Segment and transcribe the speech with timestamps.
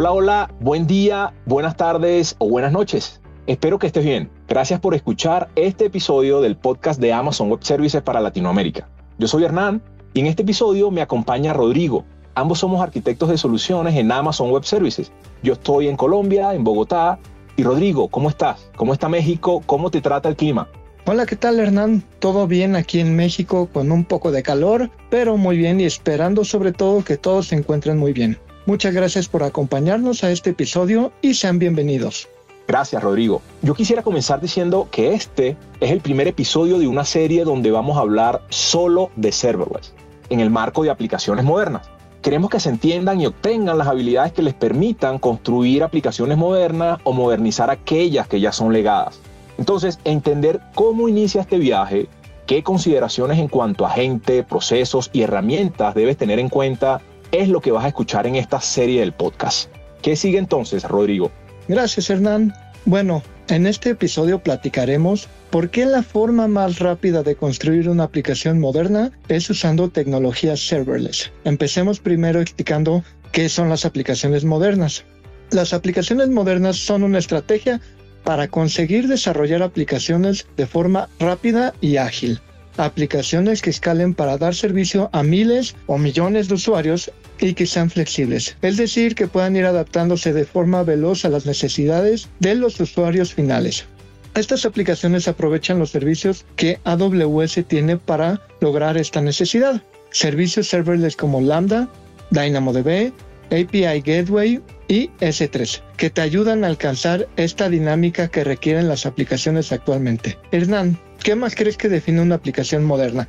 [0.00, 3.20] Hola, hola, buen día, buenas tardes o buenas noches.
[3.48, 4.30] Espero que estés bien.
[4.46, 8.88] Gracias por escuchar este episodio del podcast de Amazon Web Services para Latinoamérica.
[9.18, 9.82] Yo soy Hernán
[10.14, 12.04] y en este episodio me acompaña Rodrigo.
[12.36, 15.10] Ambos somos arquitectos de soluciones en Amazon Web Services.
[15.42, 17.18] Yo estoy en Colombia, en Bogotá.
[17.56, 18.70] Y Rodrigo, ¿cómo estás?
[18.76, 19.64] ¿Cómo está México?
[19.66, 20.68] ¿Cómo te trata el clima?
[21.06, 22.04] Hola, ¿qué tal Hernán?
[22.20, 26.44] Todo bien aquí en México con un poco de calor, pero muy bien y esperando
[26.44, 28.38] sobre todo que todos se encuentren muy bien.
[28.68, 32.28] Muchas gracias por acompañarnos a este episodio y sean bienvenidos.
[32.66, 33.40] Gracias, Rodrigo.
[33.62, 37.96] Yo quisiera comenzar diciendo que este es el primer episodio de una serie donde vamos
[37.96, 39.94] a hablar solo de serverless,
[40.28, 41.88] en el marco de aplicaciones modernas.
[42.20, 47.14] Queremos que se entiendan y obtengan las habilidades que les permitan construir aplicaciones modernas o
[47.14, 49.18] modernizar aquellas que ya son legadas.
[49.56, 52.06] Entonces, entender cómo inicia este viaje,
[52.44, 57.00] qué consideraciones en cuanto a gente, procesos y herramientas debes tener en cuenta
[57.32, 59.70] es lo que vas a escuchar en esta serie del podcast.
[60.02, 61.30] ¿Qué sigue entonces, Rodrigo?
[61.68, 62.54] Gracias, Hernán.
[62.84, 68.60] Bueno, en este episodio platicaremos por qué la forma más rápida de construir una aplicación
[68.60, 71.30] moderna es usando tecnologías serverless.
[71.44, 73.02] Empecemos primero explicando
[73.32, 75.04] qué son las aplicaciones modernas.
[75.50, 77.80] Las aplicaciones modernas son una estrategia
[78.24, 82.40] para conseguir desarrollar aplicaciones de forma rápida y ágil
[82.78, 87.90] aplicaciones que escalen para dar servicio a miles o millones de usuarios y que sean
[87.90, 92.78] flexibles, es decir, que puedan ir adaptándose de forma veloz a las necesidades de los
[92.80, 93.86] usuarios finales.
[94.34, 99.82] Estas aplicaciones aprovechan los servicios que AWS tiene para lograr esta necesidad.
[100.10, 101.88] Servicios serverless como Lambda,
[102.30, 103.12] DynamoDB,
[103.50, 109.72] API Gateway y S3, que te ayudan a alcanzar esta dinámica que requieren las aplicaciones
[109.72, 110.38] actualmente.
[110.52, 113.28] Hernán, ¿Qué más crees que define una aplicación moderna?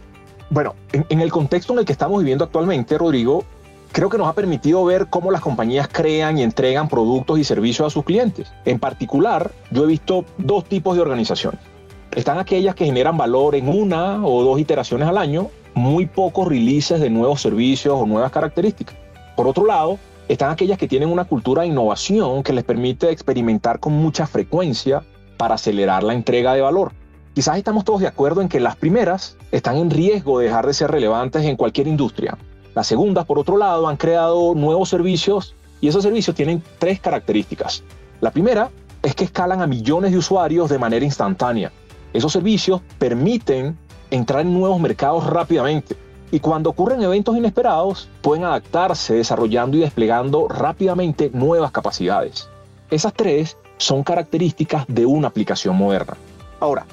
[0.52, 3.46] Bueno, en, el contexto en el que estamos viviendo actualmente, Rodrigo,
[3.92, 7.88] creo que nos ha permitido ver cómo las compañías crean y entregan productos y servicios
[7.88, 8.52] a sus clientes.
[8.66, 11.60] En particular, yo he visto dos tipos de organizaciones.
[12.16, 17.00] Están aquellas que generan valor en una o dos iteraciones al año, muy pocos releases
[17.00, 18.95] de nuevos servicios o nuevas características.
[19.36, 23.80] Por otro lado, están aquellas que tienen una cultura de innovación que les permite experimentar
[23.80, 25.04] con mucha frecuencia
[25.38, 26.92] para acelerar la entrega de valor.
[27.33, 30.73] Quizás estamos todos de acuerdo en que las primeras están en riesgo de dejar de
[30.73, 32.38] ser relevantes en cualquier industria.
[32.80, 37.84] Las segundas, por otro lado, han creado nuevos servicios y esos servicios tienen tres características.
[38.22, 38.70] La primera
[39.04, 41.73] es que escalan a millones de usuarios de manera instantánea.
[42.14, 43.78] Esos servicios permiten
[44.12, 45.98] entrar en nuevos mercados rápidamente
[46.32, 52.48] y cuando ocurren eventos inesperados pueden adaptarse desarrollando y desplegando rápidamente nuevas capacidades.
[52.89, 56.16] Esas tres son características de una aplicación moderna.
[56.62, 56.86] Ahora,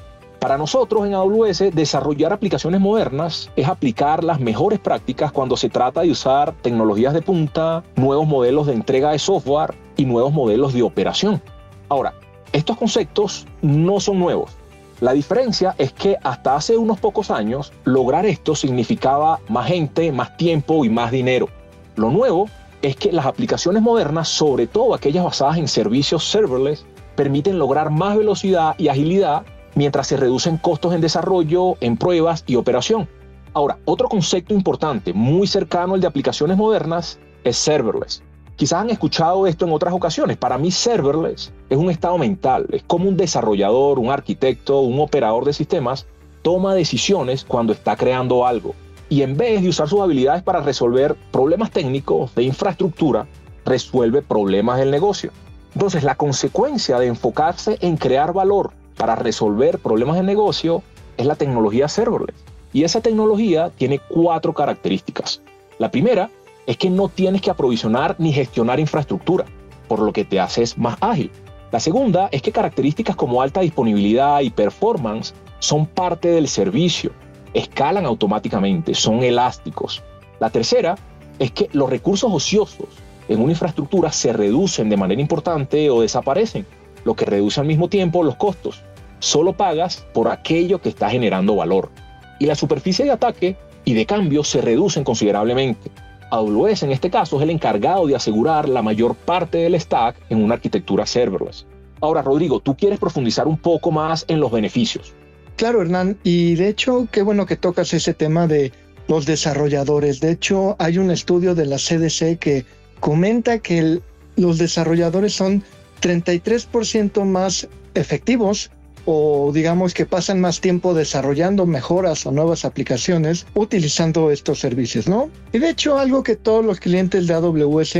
[0.47, 6.03] para nosotros en AWS, desarrollar aplicaciones modernas es aplicar las mejores prácticas cuando se trata
[6.03, 10.84] de usar tecnologías de punta, nuevos modelos de entrega de software y nuevos modelos de
[10.84, 11.43] operación.
[11.89, 12.15] Ahora,
[12.53, 14.53] estos conceptos no son nuevos.
[15.01, 20.37] La diferencia es que hasta hace unos pocos años lograr esto significaba más gente, más
[20.37, 21.49] tiempo y más dinero.
[21.97, 22.49] Lo nuevo
[22.83, 26.87] es que las aplicaciones modernas, sobre todo aquellas basadas en servicios serverless,
[27.17, 29.43] permiten lograr más velocidad y agilidad
[29.77, 33.09] mientras se reducen costos en desarrollo, en pruebas y operación.
[33.53, 38.23] Ahora, otro concepto importante, muy cercano al de aplicaciones modernas, es serverless.
[38.57, 40.39] Quizás han escuchado esto en otras ocasiones.
[40.39, 42.67] Para mí, serverless es un estado mental.
[42.73, 46.07] Es como un desarrollador, un arquitecto, un operador de sistemas
[46.41, 48.75] toma decisiones cuando está creando algo.
[49.09, 53.27] Y en vez de usar sus habilidades para resolver problemas técnicos de infraestructura,
[53.65, 55.33] resuelve problemas del negocio.
[55.75, 60.83] Entonces, la consecuencia de enfocarse en crear valor para resolver problemas de negocio
[61.17, 62.37] es la tecnología serverless.
[62.73, 65.41] Y esa tecnología tiene cuatro características.
[65.79, 66.31] La primera
[66.67, 69.45] es que no tienes que aprovisionar ni gestionar infraestructura,
[69.89, 71.31] por lo que te haces más ágil.
[71.73, 77.13] La segunda es que características como alta disponibilidad y performance son parte del servicio,
[77.55, 80.03] escalan automáticamente, son elásticos.
[80.41, 80.97] La tercera
[81.39, 82.89] es que los recursos ociosos
[83.28, 86.66] en una infraestructura se reducen de manera importante o desaparecen,
[87.04, 88.83] lo que reduce al mismo tiempo los costos.
[89.18, 91.91] Solo pagas por aquello que está generando valor.
[92.39, 95.91] Y la superficie de ataque y de cambio se reducen considerablemente.
[96.30, 100.42] AWS en este caso es el encargado de asegurar la mayor parte del stack en
[100.42, 101.66] una arquitectura serverless.
[102.01, 105.15] Ahora, Rodrigo, tú quieres profundizar un poco más en los beneficios.
[105.57, 108.72] Claro, Hernán, y de hecho, qué bueno que tocas ese tema de
[109.09, 110.21] los desarrolladores.
[110.21, 112.66] De hecho, hay un estudio de la CDC que
[113.01, 114.01] comenta que
[114.36, 115.62] los desarrolladores son
[116.03, 118.71] 33% más efectivos
[119.07, 125.31] o digamos que pasan más tiempo desarrollando mejoras o nuevas aplicaciones utilizando estos servicios, ¿no?
[125.53, 127.99] Y de hecho algo que todos los clientes de AWS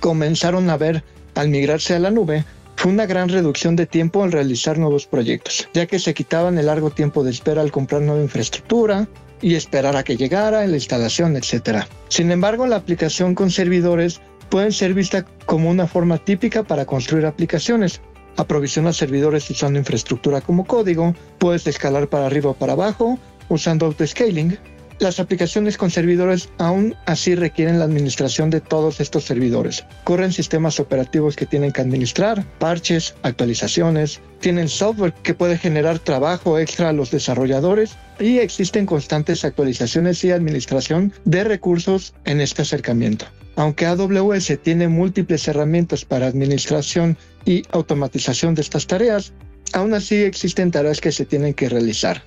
[0.00, 1.02] comenzaron a ver
[1.34, 2.44] al migrarse a la nube
[2.76, 6.66] fue una gran reducción de tiempo al realizar nuevos proyectos, ya que se quitaban el
[6.66, 9.06] largo tiempo de espera al comprar nueva infraestructura
[9.42, 11.84] y esperar a que llegara la instalación, etc.
[12.08, 17.26] Sin embargo, la aplicación con servidores puede ser vista como una forma típica para construir
[17.26, 18.00] aplicaciones.
[18.36, 23.18] Aprovisiona servidores usando infraestructura como código, puedes escalar para arriba o para abajo
[23.48, 24.58] usando autoscaling,
[25.00, 29.86] las aplicaciones con servidores aún así requieren la administración de todos estos servidores.
[30.04, 36.58] Corren sistemas operativos que tienen que administrar, parches, actualizaciones, tienen software que puede generar trabajo
[36.58, 43.24] extra a los desarrolladores y existen constantes actualizaciones y administración de recursos en este acercamiento.
[43.56, 49.32] Aunque AWS tiene múltiples herramientas para administración y automatización de estas tareas,
[49.72, 52.22] aún así existen tareas que se tienen que realizar.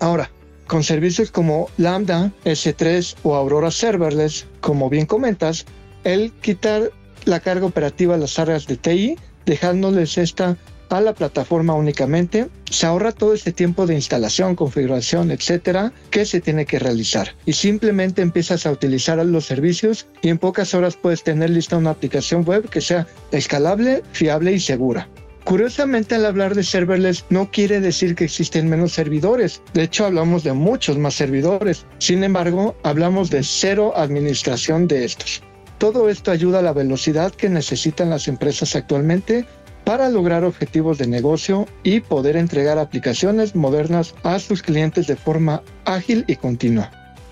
[0.00, 0.30] Ahora,
[0.66, 5.64] con servicios como Lambda, S3 o Aurora Serverless, como bien comentas,
[6.04, 6.90] el quitar
[7.24, 10.56] la carga operativa a las áreas de TI, dejándoles esta
[10.90, 16.40] a la plataforma únicamente, se ahorra todo este tiempo de instalación, configuración, etcétera, que se
[16.40, 17.34] tiene que realizar.
[17.44, 21.90] Y simplemente empiezas a utilizar los servicios y en pocas horas puedes tener lista una
[21.90, 25.08] aplicación web que sea escalable, fiable y segura.
[25.44, 29.62] Curiosamente, al hablar de serverless no quiere decir que existen menos servidores.
[29.74, 31.86] De hecho, hablamos de muchos más servidores.
[31.98, 35.42] Sin embargo, hablamos de cero administración de estos.
[35.78, 39.46] Todo esto ayuda a la velocidad que necesitan las empresas actualmente
[39.86, 45.62] para lograr objetivos de negocio y poder entregar aplicaciones modernas a sus clientes de forma
[45.84, 46.90] ágil y continua.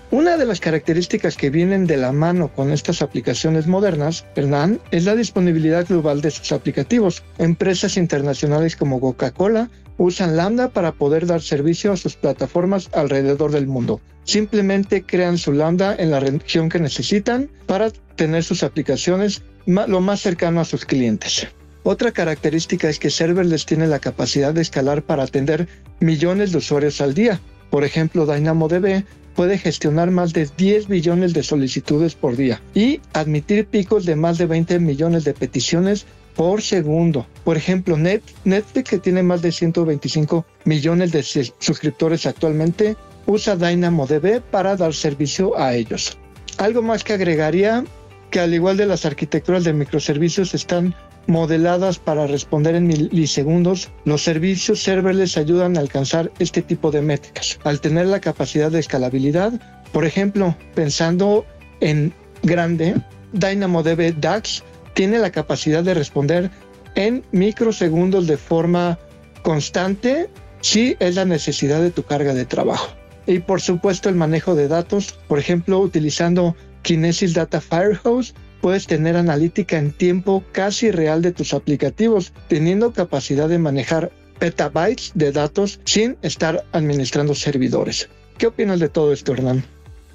[0.09, 5.03] Una de las características que vienen de la mano con estas aplicaciones modernas, Hernán, es
[5.03, 7.23] la disponibilidad global de sus aplicativos.
[7.39, 13.67] Empresas internacionales como Coca-Cola usan Lambda para poder dar servicio a sus plataformas alrededor del
[13.67, 13.99] mundo.
[14.23, 20.21] Simplemente crean su Lambda en la región que necesitan para tener sus aplicaciones lo más
[20.21, 21.49] cercano a sus clientes.
[21.87, 25.67] Otra característica es que Serverless tiene la capacidad de escalar para atender
[25.99, 27.39] millones de usuarios al día.
[27.69, 29.03] Por ejemplo, DynamoDB
[29.35, 34.39] puede gestionar más de 10 billones de solicitudes por día y admitir picos de más
[34.39, 37.27] de 20 millones de peticiones por segundo.
[37.43, 42.97] Por ejemplo, Netflix, que tiene más de 125 millones de suscriptores actualmente,
[43.27, 46.17] usa DynamoDB para dar servicio a ellos.
[46.57, 47.83] Algo más que agregaría
[48.31, 50.95] que al igual de las arquitecturas de microservicios están
[51.27, 57.59] modeladas para responder en milisegundos, los servicios serverless ayudan a alcanzar este tipo de métricas.
[57.63, 59.53] Al tener la capacidad de escalabilidad,
[59.91, 61.45] por ejemplo, pensando
[61.81, 62.13] en
[62.43, 62.95] grande,
[63.33, 64.63] DynamoDB DAX
[64.93, 66.51] tiene la capacidad de responder
[66.95, 68.97] en microsegundos de forma
[69.41, 70.29] constante
[70.61, 72.89] si es la necesidad de tu carga de trabajo.
[73.27, 79.15] Y por supuesto el manejo de datos, por ejemplo, utilizando Kinesis Data Firehose puedes tener
[79.17, 85.79] analítica en tiempo casi real de tus aplicativos, teniendo capacidad de manejar petabytes de datos
[85.85, 88.09] sin estar administrando servidores.
[88.37, 89.63] ¿Qué opinas de todo esto, Hernán?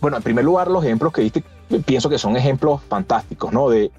[0.01, 1.43] Bueno, en primer lugar, los ejemplos que diste,
[1.87, 3.69] pienso que son ejemplos fantásticos, ¿no?
[3.69, 3.91] De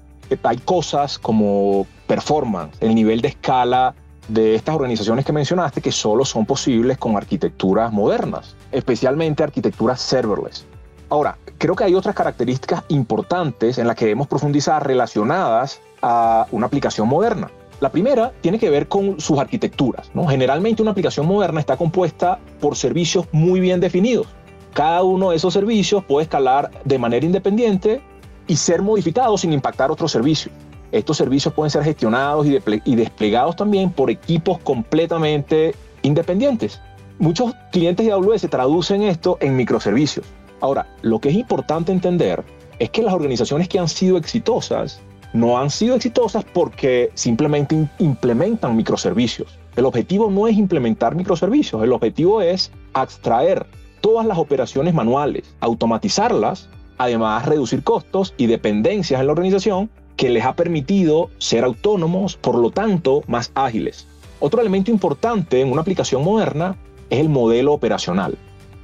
[0.42, 3.94] hay cosas como performance, el nivel de escala
[4.28, 10.64] de estas organizaciones que mencionaste que solo son posibles con arquitecturas modernas, especialmente arquitecturas serverless.
[11.12, 16.64] Ahora, creo que hay otras características importantes en las que debemos profundizar relacionadas a una
[16.68, 17.50] aplicación moderna.
[17.80, 20.10] La primera tiene que ver con sus arquitecturas.
[20.30, 24.26] Generalmente una aplicación moderna está compuesta por servicios muy bien definidos.
[24.72, 28.00] Cada uno de esos servicios puede escalar de manera independiente
[28.46, 30.54] y ser modificado sin impactar otros servicios.
[30.92, 36.80] Estos servicios pueden ser gestionados y desplegados también por equipos completamente independientes.
[37.18, 40.24] Muchos clientes de AWS traducen esto en microservicios.
[40.62, 42.44] Ahora, lo que es importante entender
[42.78, 45.00] es que las organizaciones que han sido exitosas
[45.32, 49.58] no han sido exitosas porque simplemente implementan microservicios.
[49.74, 53.66] El objetivo no es implementar microservicios, el objetivo es extraer
[54.00, 60.44] todas las operaciones manuales, automatizarlas, además reducir costos y dependencias en la organización que les
[60.44, 64.06] ha permitido ser autónomos, por lo tanto, más ágiles.
[64.38, 66.76] Otro elemento importante en una aplicación moderna
[67.10, 68.38] es el modelo operacional.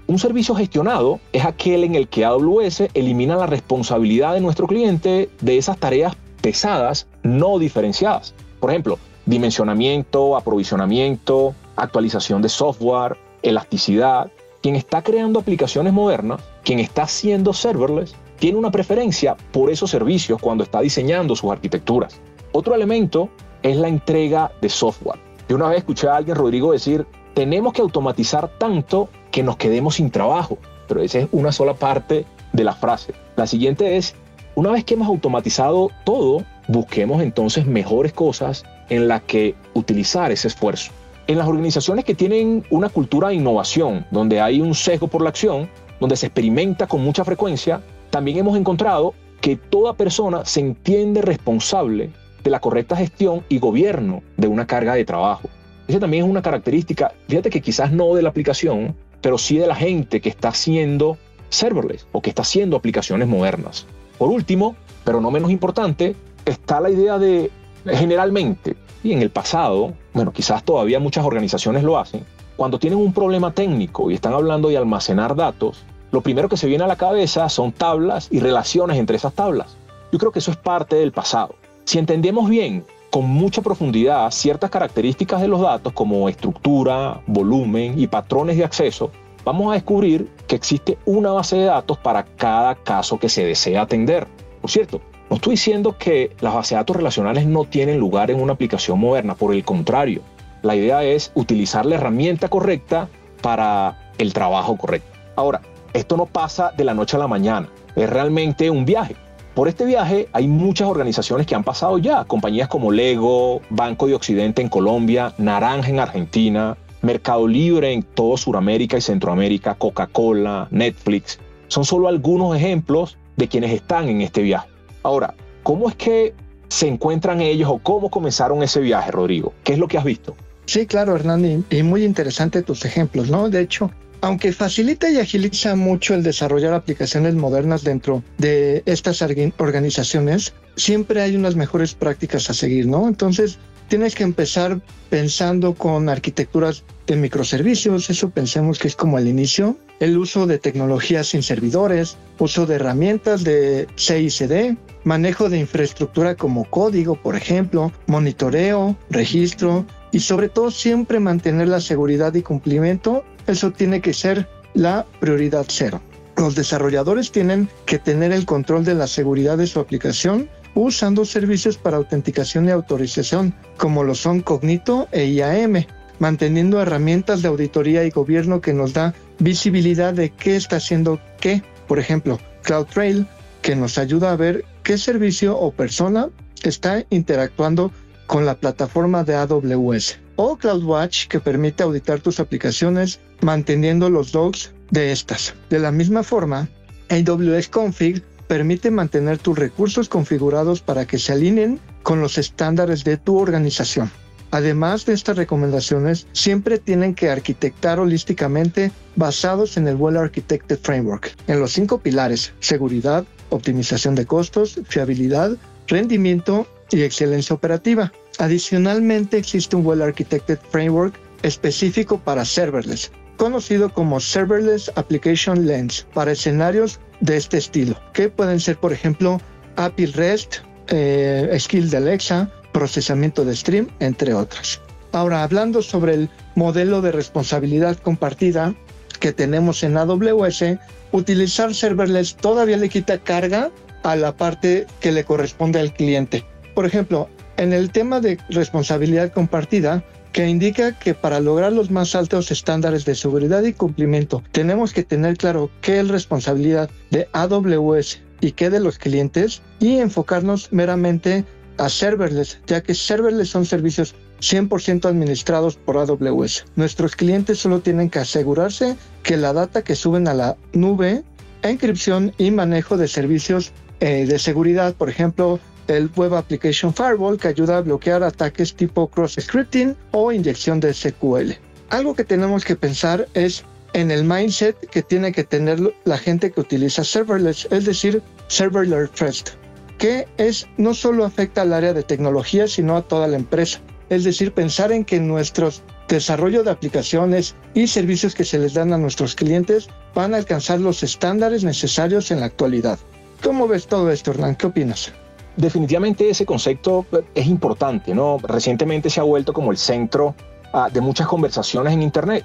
[0.09, 5.29] Un servicio gestionado es aquel en el que AWS elimina la responsabilidad de nuestro cliente
[5.43, 8.33] de esas tareas pesadas no diferenciadas.
[8.59, 14.33] Por ejemplo, dimensionamiento, aprovisionamiento, actualización de software, elasticidad.
[14.63, 20.41] Quien está creando aplicaciones modernas, quien está haciendo serverless, tiene una preferencia por esos servicios
[20.41, 22.19] cuando está diseñando sus arquitecturas.
[22.53, 23.29] Otro elemento
[23.63, 25.21] es la entrega de software.
[25.51, 29.97] Yo una vez escuché a alguien, Rodrigo, decir, tenemos que automatizar tanto que nos quedemos
[29.97, 30.59] sin trabajo.
[30.87, 33.13] Pero esa es una sola parte de la frase.
[33.37, 34.15] La siguiente es,
[34.55, 40.49] una vez que hemos automatizado todo, busquemos entonces mejores cosas en las que utilizar ese
[40.49, 40.93] esfuerzo.
[41.27, 45.29] En las organizaciones que tienen una cultura de innovación, donde hay un sesgo por la
[45.29, 45.69] acción,
[46.01, 52.11] donde se experimenta con mucha frecuencia, también hemos encontrado que toda persona se entiende responsable
[52.43, 55.49] de la correcta gestión y gobierno de una carga de trabajo.
[55.87, 59.67] Esa también es una característica, fíjate que quizás no de la aplicación, pero sí de
[59.67, 63.87] la gente que está haciendo serverless o que está haciendo aplicaciones modernas.
[64.19, 67.51] Por último, pero no menos importante, está la idea de
[67.87, 72.25] generalmente, y en el pasado, bueno, quizás todavía muchas organizaciones lo hacen,
[72.57, 76.67] cuando tienen un problema técnico y están hablando de almacenar datos, lo primero que se
[76.67, 79.77] viene a la cabeza son tablas y relaciones entre esas tablas.
[80.11, 81.55] Yo creo que eso es parte del pasado.
[81.85, 88.07] Si entendemos bien con mucha profundidad ciertas características de los datos como estructura, volumen y
[88.07, 89.11] patrones de acceso,
[89.45, 93.83] vamos a descubrir que existe una base de datos para cada caso que se desea
[93.83, 94.27] atender.
[94.61, 95.01] Por cierto,
[95.31, 98.99] no estoy diciendo que las bases de datos relacionales no tienen lugar en una aplicación
[98.99, 100.23] moderna, por el contrario,
[100.63, 103.09] la idea es utilizar la herramienta correcta
[103.43, 105.09] para el trabajo correcto.
[105.37, 105.61] Ahora,
[105.93, 109.15] esto no pasa de la noche a la mañana, es realmente un viaje.
[109.59, 114.15] Por este viaje hay muchas organizaciones que han pasado ya, compañías como Lego, Banco de
[114.15, 121.41] Occidente en Colombia, Naranja en Argentina, Mercado Libre en todo Sudamérica y Centroamérica, Coca-Cola, Netflix.
[121.67, 124.69] Son solo algunos ejemplos de quienes están en este viaje.
[125.03, 125.35] Ahora,
[125.65, 126.35] ¿cómo es que
[126.69, 129.55] se encuentran ellos o cómo comenzaron ese viaje, Rodrigo?
[129.65, 130.37] ¿Qué es lo que has visto?
[130.67, 133.51] Sí, claro, Hernán, y muy interesante tus ejemplos, ¿no?
[133.51, 140.55] De hecho, aunque facilita y agiliza mucho el desarrollar aplicaciones modernas dentro de estas organizaciones,
[140.77, 143.09] siempre hay unas mejores prácticas a seguir, ¿no?
[143.09, 143.59] Entonces,
[143.89, 149.77] tienes que empezar pensando con arquitecturas de microservicios, eso pensemos que es como el inicio,
[150.01, 156.69] el uso de tecnologías sin servidores, uso de herramientas de CICD, manejo de infraestructura como
[156.69, 163.71] código, por ejemplo, monitoreo, registro y sobre todo siempre mantener la seguridad y cumplimiento eso
[163.73, 166.01] tiene que ser la prioridad cero.
[166.37, 171.77] Los desarrolladores tienen que tener el control de la seguridad de su aplicación usando servicios
[171.77, 175.87] para autenticación y autorización, como lo son Cognito e IAM,
[176.21, 181.63] manteniendo herramientas de auditoría y gobierno que nos da visibilidad de qué está haciendo qué.
[181.89, 183.27] Por ejemplo, CloudTrail,
[183.63, 186.29] que nos ayuda a ver qué servicio o persona
[186.63, 187.91] está interactuando
[188.29, 194.73] con la plataforma de AWS o CloudWatch que permite auditar tus aplicaciones manteniendo los logs
[194.91, 195.55] de estas.
[195.71, 196.69] De la misma forma,
[197.09, 203.17] AWS Config permite mantener tus recursos configurados para que se alineen con los estándares de
[203.17, 204.11] tu organización.
[204.51, 211.35] Además de estas recomendaciones, siempre tienen que arquitectar holísticamente basados en el Well Architected Framework,
[211.47, 215.57] en los cinco pilares, seguridad, optimización de costos, fiabilidad,
[215.87, 218.13] rendimiento y excelencia operativa.
[218.39, 226.33] Adicionalmente existe un Well Architected Framework específico para serverless, conocido como Serverless Application Lens, para
[226.33, 229.41] escenarios de este estilo, que pueden ser, por ejemplo,
[229.77, 230.57] API REST,
[230.89, 234.81] eh, Skill de Alexa, procesamiento de stream, entre otras.
[235.13, 238.75] Ahora, hablando sobre el modelo de responsabilidad compartida
[239.21, 240.79] que tenemos en AWS,
[241.13, 243.71] utilizar serverless todavía le quita carga
[244.03, 246.45] a la parte que le corresponde al cliente.
[246.79, 252.15] Por ejemplo, en el tema de responsabilidad compartida, que indica que para lograr los más
[252.15, 258.21] altos estándares de seguridad y cumplimiento, tenemos que tener claro qué es responsabilidad de AWS
[258.41, 261.45] y qué de los clientes y enfocarnos meramente
[261.79, 266.65] a serverless, ya que serverless son servicios 100% administrados por AWS.
[266.77, 271.25] Nuestros clientes solo tienen que asegurarse que la data que suben a la nube,
[271.63, 275.59] encripción y manejo de servicios eh, de seguridad, por ejemplo,
[275.89, 281.53] el Web Application Firewall que ayuda a bloquear ataques tipo cross-scripting o inyección de SQL.
[281.91, 283.65] Algo que tenemos que pensar es
[283.95, 289.11] en el mindset que tiene que tener la gente que utiliza serverless, es decir, serverless
[289.15, 289.51] first,
[289.99, 293.81] que es no solo afecta al área de tecnología, sino a toda la empresa.
[294.11, 298.93] Es decir, pensar en que nuestros desarrollo de aplicaciones y servicios que se les dan
[298.93, 302.99] a nuestros clientes van a alcanzar los estándares necesarios en la actualidad.
[303.43, 304.57] ¿Cómo ves todo esto, Hernán?
[304.57, 305.13] ¿Qué opinas?
[305.59, 308.39] Definitivamente ese concepto es importante, ¿no?
[308.39, 310.35] Recientemente se ha vuelto como el centro
[310.73, 312.45] ah, de muchas conversaciones en Internet.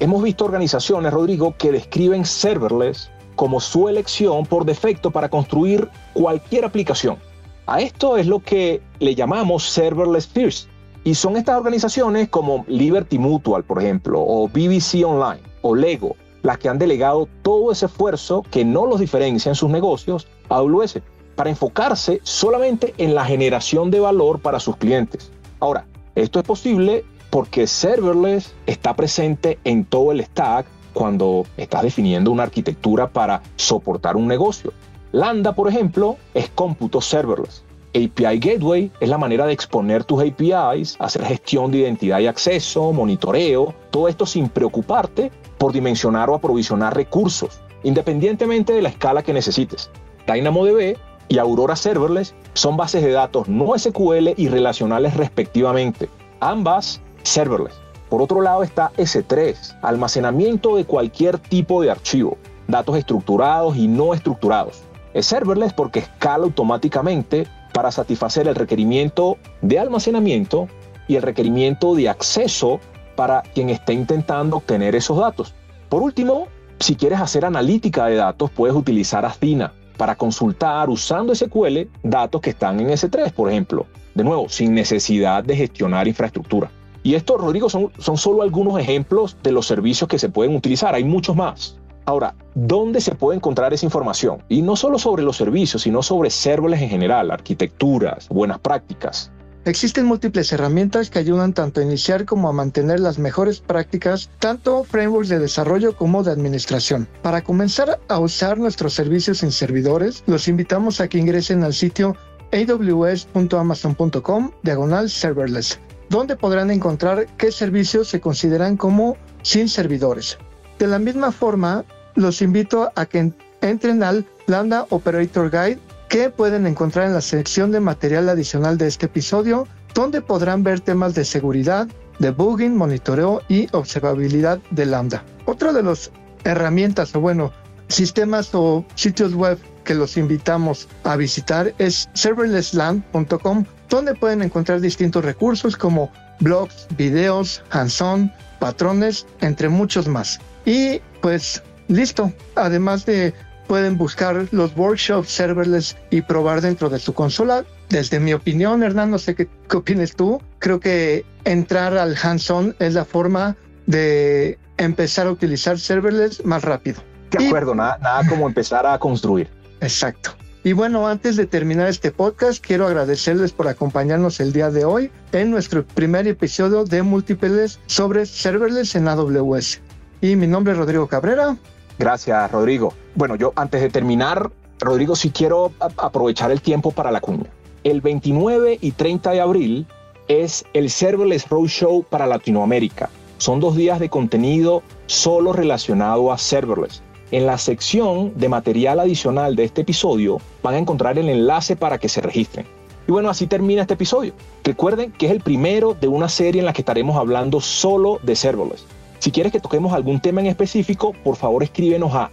[0.00, 6.64] Hemos visto organizaciones, Rodrigo, que describen serverless como su elección por defecto para construir cualquier
[6.64, 7.18] aplicación.
[7.66, 10.68] A esto es lo que le llamamos serverless first.
[11.04, 16.58] Y son estas organizaciones como Liberty Mutual, por ejemplo, o BBC Online, o Lego, las
[16.58, 21.00] que han delegado todo ese esfuerzo que no los diferencia en sus negocios a AWS.
[21.34, 25.30] Para enfocarse solamente en la generación de valor para sus clientes.
[25.60, 32.30] Ahora, esto es posible porque serverless está presente en todo el stack cuando estás definiendo
[32.30, 34.72] una arquitectura para soportar un negocio.
[35.12, 37.64] Lambda, por ejemplo, es cómputo serverless.
[37.94, 42.92] API Gateway es la manera de exponer tus APIs, hacer gestión de identidad y acceso,
[42.92, 49.32] monitoreo, todo esto sin preocuparte por dimensionar o aprovisionar recursos, independientemente de la escala que
[49.32, 49.90] necesites.
[50.26, 50.96] DynamoDB
[51.28, 56.08] y Aurora Serverless son bases de datos no SQL y relacionales respectivamente.
[56.40, 57.74] Ambas serverless.
[58.08, 62.36] Por otro lado está S3, almacenamiento de cualquier tipo de archivo,
[62.68, 64.82] datos estructurados y no estructurados.
[65.14, 70.68] Es serverless porque escala automáticamente para satisfacer el requerimiento de almacenamiento
[71.08, 72.78] y el requerimiento de acceso
[73.16, 75.54] para quien esté intentando obtener esos datos.
[75.88, 76.46] Por último,
[76.78, 82.50] si quieres hacer analítica de datos, puedes utilizar Athena para consultar usando SQL datos que
[82.50, 83.86] están en S3, por ejemplo.
[84.14, 86.70] De nuevo, sin necesidad de gestionar infraestructura.
[87.02, 90.94] Y esto, Rodrigo, son, son solo algunos ejemplos de los servicios que se pueden utilizar.
[90.94, 91.78] Hay muchos más.
[92.06, 94.42] Ahora, ¿dónde se puede encontrar esa información?
[94.48, 99.32] Y no solo sobre los servicios, sino sobre serverless en general, arquitecturas, buenas prácticas.
[99.64, 104.84] Existen múltiples herramientas que ayudan tanto a iniciar como a mantener las mejores prácticas, tanto
[104.84, 107.08] frameworks de desarrollo como de administración.
[107.22, 112.14] Para comenzar a usar nuestros servicios en servidores, los invitamos a que ingresen al sitio
[112.52, 120.38] aws.amazon.com diagonal serverless donde podrán encontrar qué servicios se consideran como sin servidores.
[120.78, 125.80] De la misma forma, los invito a que entren al Lambda Operator Guide
[126.14, 130.78] que pueden encontrar en la sección de material adicional de este episodio, donde podrán ver
[130.78, 131.88] temas de seguridad,
[132.20, 135.24] debugging, monitoreo y observabilidad de Lambda.
[135.44, 136.12] Otra de las
[136.44, 137.50] herramientas o bueno,
[137.88, 145.24] sistemas o sitios web que los invitamos a visitar es serverlessland.com, donde pueden encontrar distintos
[145.24, 150.38] recursos como blogs, videos, hands-on, patrones, entre muchos más.
[150.64, 152.32] Y pues listo.
[152.54, 153.34] Además de
[153.66, 157.64] pueden buscar los workshops serverless y probar dentro de su consola.
[157.88, 160.40] Desde mi opinión, Hernán, no sé qué, qué opinas tú.
[160.58, 167.02] Creo que entrar al hands-on es la forma de empezar a utilizar serverless más rápido.
[167.30, 169.48] De acuerdo, nada, nada como empezar a construir.
[169.80, 170.30] Exacto.
[170.66, 175.10] Y bueno, antes de terminar este podcast, quiero agradecerles por acompañarnos el día de hoy
[175.32, 179.82] en nuestro primer episodio de múltiples sobre serverless en AWS.
[180.22, 181.58] Y mi nombre es Rodrigo Cabrera.
[181.98, 182.92] Gracias, Rodrigo.
[183.14, 187.50] Bueno, yo antes de terminar, Rodrigo, sí quiero aprovechar el tiempo para la cuña.
[187.84, 189.86] El 29 y 30 de abril
[190.28, 193.10] es el Serverless Roadshow para Latinoamérica.
[193.38, 197.02] Son dos días de contenido solo relacionado a serverless.
[197.30, 201.98] En la sección de material adicional de este episodio van a encontrar el enlace para
[201.98, 202.66] que se registren.
[203.06, 204.32] Y bueno, así termina este episodio.
[204.62, 208.34] Recuerden que es el primero de una serie en la que estaremos hablando solo de
[208.34, 208.86] serverless.
[209.18, 212.30] Si quieres que toquemos algún tema en específico, por favor escríbenos a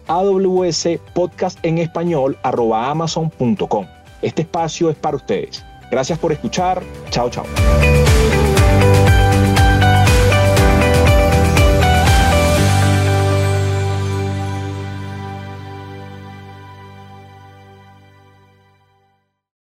[2.92, 3.86] amazon.com.
[4.22, 5.64] Este espacio es para ustedes.
[5.90, 6.82] Gracias por escuchar.
[7.10, 7.46] Chao, chao.